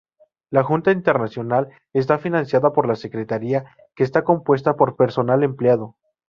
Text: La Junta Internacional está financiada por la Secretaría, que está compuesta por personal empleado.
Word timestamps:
La 0.49 0.63
Junta 0.63 0.91
Internacional 0.91 1.69
está 1.93 2.17
financiada 2.17 2.73
por 2.73 2.87
la 2.87 2.95
Secretaría, 2.95 3.65
que 3.93 4.03
está 4.03 4.23
compuesta 4.23 4.75
por 4.75 4.95
personal 4.95 5.43
empleado. 5.43 5.95